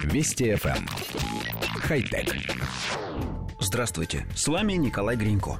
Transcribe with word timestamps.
Вести 0.00 0.52
FM. 0.52 0.76
Эм. 0.76 0.86
Хай-тек. 1.80 2.34
Здравствуйте, 3.60 4.26
с 4.34 4.48
вами 4.48 4.74
Николай 4.74 5.16
Гринько. 5.16 5.58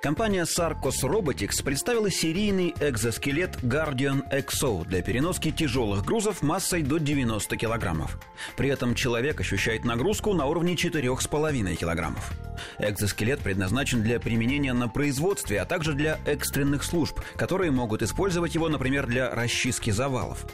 Компания 0.00 0.44
Sarcos 0.44 1.02
Robotics 1.02 1.62
представила 1.62 2.10
серийный 2.10 2.74
экзоскелет 2.80 3.56
Guardian 3.62 4.22
XO 4.30 4.86
для 4.86 5.02
переноски 5.02 5.50
тяжелых 5.50 6.04
грузов 6.04 6.42
массой 6.42 6.82
до 6.82 6.98
90 6.98 7.56
килограммов. 7.56 8.18
При 8.56 8.70
этом 8.70 8.94
человек 8.94 9.40
ощущает 9.40 9.84
нагрузку 9.84 10.32
на 10.32 10.46
уровне 10.46 10.74
4,5 10.74 11.76
килограммов. 11.76 12.32
Экзоскелет 12.78 13.40
предназначен 13.40 14.02
для 14.02 14.18
применения 14.20 14.72
на 14.72 14.88
производстве, 14.88 15.60
а 15.60 15.66
также 15.66 15.92
для 15.92 16.18
экстренных 16.24 16.82
служб, 16.84 17.20
которые 17.36 17.70
могут 17.70 18.02
использовать 18.02 18.54
его, 18.54 18.68
например, 18.68 19.06
для 19.06 19.30
расчистки 19.34 19.90
завалов. 19.90 20.46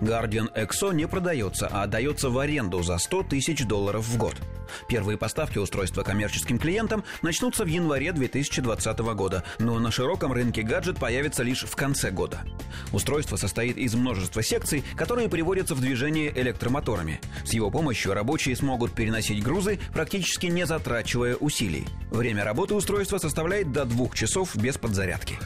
Guardian 0.00 0.52
Exo 0.54 0.94
не 0.94 1.06
продается, 1.06 1.68
а 1.70 1.82
отдается 1.82 2.30
в 2.30 2.38
аренду 2.38 2.82
за 2.82 2.98
100 2.98 3.24
тысяч 3.24 3.64
долларов 3.64 4.06
в 4.06 4.16
год. 4.16 4.36
Первые 4.88 5.16
поставки 5.18 5.58
устройства 5.58 6.02
коммерческим 6.02 6.58
клиентам 6.58 7.04
начнутся 7.22 7.64
в 7.64 7.68
январе 7.68 8.12
2020 8.12 8.98
года, 9.14 9.44
но 9.58 9.78
на 9.78 9.90
широком 9.90 10.32
рынке 10.32 10.62
гаджет 10.62 10.98
появится 10.98 11.42
лишь 11.42 11.64
в 11.64 11.74
конце 11.76 12.10
года. 12.10 12.40
Устройство 12.92 13.36
состоит 13.36 13.76
из 13.76 13.94
множества 13.94 14.42
секций, 14.42 14.84
которые 14.96 15.28
приводятся 15.28 15.74
в 15.74 15.80
движение 15.80 16.32
электромоторами. 16.38 17.20
С 17.44 17.52
его 17.52 17.70
помощью 17.70 18.14
рабочие 18.14 18.56
смогут 18.56 18.92
переносить 18.92 19.42
грузы, 19.42 19.78
практически 19.92 20.46
не 20.46 20.66
затрачивая 20.66 21.36
усилий. 21.36 21.86
Время 22.10 22.44
работы 22.44 22.74
устройства 22.74 23.18
составляет 23.18 23.72
до 23.72 23.84
двух 23.84 24.14
часов 24.14 24.56
без 24.56 24.76
подзарядки. 24.78 25.38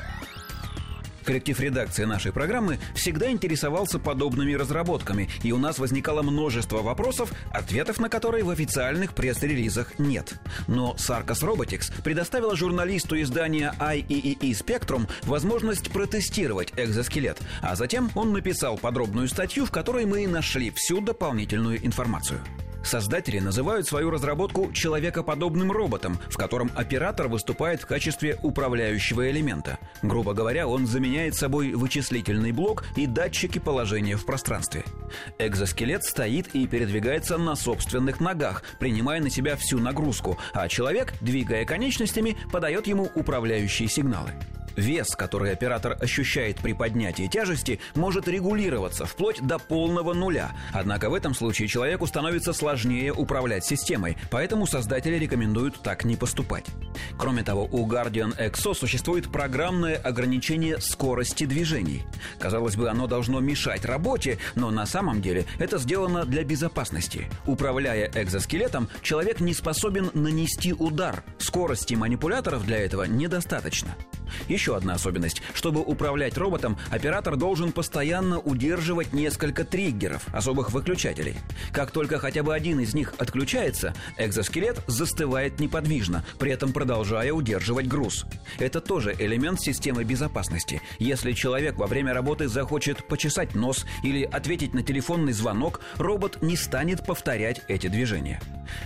Коллектив 1.31 1.61
редакции 1.61 2.03
нашей 2.07 2.33
программы 2.33 2.81
всегда 2.93 3.31
интересовался 3.31 4.01
подобными 4.01 4.53
разработками, 4.55 5.31
и 5.45 5.53
у 5.53 5.59
нас 5.59 5.79
возникало 5.79 6.23
множество 6.23 6.83
вопросов, 6.83 7.33
ответов 7.53 8.01
на 8.01 8.09
которые 8.09 8.43
в 8.43 8.51
официальных 8.51 9.15
пресс-релизах 9.15 10.01
нет. 10.01 10.35
Но 10.67 10.97
Sarcos 10.99 11.45
Robotics 11.45 12.03
предоставила 12.03 12.57
журналисту 12.57 13.21
издания 13.21 13.73
IEEE 13.79 14.41
Spectrum 14.41 15.09
возможность 15.23 15.93
протестировать 15.93 16.73
экзоскелет, 16.77 17.39
а 17.63 17.77
затем 17.77 18.11
он 18.17 18.33
написал 18.33 18.77
подробную 18.77 19.29
статью, 19.29 19.67
в 19.67 19.71
которой 19.71 20.07
мы 20.07 20.27
нашли 20.27 20.73
всю 20.73 21.01
дополнительную 21.01 21.87
информацию. 21.87 22.41
Создатели 22.83 23.39
называют 23.39 23.87
свою 23.87 24.11
разработку 24.11 24.73
человекоподобным 24.73 25.71
роботом, 25.71 26.19
в 26.29 26.37
котором 26.37 26.71
оператор 26.75 27.29
выступает 27.29 27.81
в 27.81 27.87
качестве 27.87 28.39
управляющего 28.43 29.31
элемента. 29.31 29.79
Грубо 30.03 30.33
говоря, 30.35 30.67
он 30.67 30.87
заменяет 30.87 31.35
собой 31.35 31.73
вычислительный 31.73 32.53
блок 32.53 32.85
и 32.97 33.07
датчики 33.07 33.59
положения 33.59 34.17
в 34.17 34.25
пространстве. 34.25 34.85
Экзоскелет 35.39 36.05
стоит 36.05 36.49
и 36.55 36.67
передвигается 36.67 37.39
на 37.39 37.55
собственных 37.55 38.21
ногах, 38.21 38.63
принимая 38.79 39.21
на 39.21 39.31
себя 39.31 39.57
всю 39.57 39.79
нагрузку, 39.79 40.39
а 40.53 40.69
человек, 40.69 41.13
двигая 41.21 41.65
конечностями, 41.65 42.37
подает 42.51 42.87
ему 42.87 43.11
управляющие 43.15 43.89
сигналы. 43.89 44.33
Вес, 44.77 45.17
который 45.17 45.53
оператор 45.53 45.97
ощущает 46.01 46.59
при 46.59 46.73
поднятии 46.73 47.27
тяжести, 47.27 47.81
может 47.95 48.29
регулироваться 48.29 49.07
вплоть 49.07 49.41
до 49.41 49.59
полного 49.59 50.15
нуля. 50.15 50.53
Однако 50.73 51.11
в 51.11 51.15
этом 51.15 51.35
случае 51.35 51.69
человеку 51.69 52.07
становится 52.07 52.53
сложнее 52.53 53.13
управлять 53.13 53.65
системой, 53.65 54.17
поэтому 54.31 54.67
создатели 54.67 55.17
рекомендуют 55.17 55.81
так 55.83 56.05
не 56.05 56.17
поступать. 56.17 56.67
Кроме 57.19 57.43
того, 57.43 57.69
у 57.71 57.87
Guardian 57.87 58.37
Exo 58.39 58.75
существует 58.75 59.31
программное 59.31 59.97
ограничение 59.97 60.81
скорости 60.81 61.45
движений. 61.45 62.03
Казалось 62.39 62.77
бы, 62.77 62.89
оно 62.89 63.07
должно 63.07 63.41
мешать 63.41 63.85
работе, 63.85 64.39
но 64.55 64.71
на 64.71 64.87
самом 64.87 65.21
деле 65.23 65.47
это 65.59 65.79
сделано 65.79 66.25
для 66.25 66.45
безопасности. 66.45 67.29
Управляя 67.47 68.11
экзоскелетом, 68.15 68.89
человек 69.03 69.41
не 69.41 69.55
способен 69.55 70.11
нанести 70.15 70.73
удар. 70.73 71.23
Скорости 71.39 71.95
манипуляторов 71.95 72.65
для 72.65 72.79
этого 72.79 73.05
недостаточно. 73.05 73.97
Еще 74.49 74.77
одна 74.77 74.95
особенность. 74.95 75.43
Чтобы 75.55 75.81
управлять 75.81 76.37
роботом, 76.39 76.79
оператор 76.91 77.37
должен 77.37 77.73
постоянно 77.73 78.39
удерживать 78.39 79.13
несколько 79.13 79.65
триггеров, 79.65 80.23
особых 80.33 80.73
выключателей. 80.73 81.37
Как 81.73 81.91
только 81.91 82.19
хотя 82.19 82.43
бы 82.43 82.55
один 82.55 82.81
из 82.81 82.95
них 82.95 83.15
отключается, 83.19 83.95
экзоскелет 84.17 84.81
застывает 84.87 85.61
неподвижно, 85.61 86.25
при 86.39 86.53
этом 86.53 86.73
продолжая 86.73 87.33
удерживать 87.33 87.87
груз. 87.87 88.27
Это 88.59 88.81
тоже 88.81 89.15
элемент 89.19 89.61
системы 89.61 90.05
безопасности. 90.05 90.83
Если 90.99 91.33
человек 91.33 91.77
во 91.77 91.87
время 91.87 92.15
работы 92.15 92.49
захочет 92.49 93.07
почесать 93.07 93.55
нос 93.55 93.87
или 94.03 94.23
ответить 94.23 94.75
на 94.75 94.83
телефонный 94.83 95.33
звонок, 95.33 95.81
робот 95.97 96.43
не 96.43 96.57
станет 96.57 97.05
повторять 97.05 97.63
эти 97.69 97.89
движения. 97.89 98.41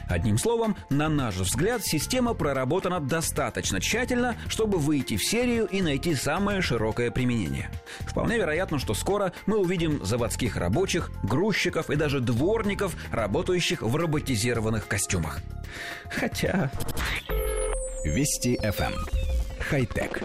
Одним 0.09 0.39
словом, 0.39 0.77
на 0.91 1.09
наш 1.09 1.37
взгляд, 1.37 1.85
система 1.85 2.35
проработана 2.35 3.01
достаточно 3.01 3.81
тщательно, 3.81 4.37
чтобы 4.49 4.79
выйти 4.79 5.17
в 5.17 5.23
серию 5.35 5.67
и 5.67 5.83
найти 5.83 6.15
самое 6.15 6.63
широкое 6.63 7.11
применение. 7.11 7.69
Вполне 8.07 8.37
вероятно, 8.37 8.79
что 8.79 8.95
скоро 8.95 9.33
мы 9.47 9.59
увидим 9.59 10.05
заводских 10.05 10.57
рабочих, 10.57 11.11
грузчиков 11.25 11.91
и 11.91 11.97
даже 11.97 12.21
дворников, 12.21 12.95
работающих 13.11 13.83
в 13.83 13.97
роботизированных 13.97 14.87
костюмах. 14.87 15.41
Хотя... 16.05 16.71
Вести 18.05 18.57
FM. 18.63 18.93
Эм. 18.93 18.95
Хай-тек. 19.59 20.23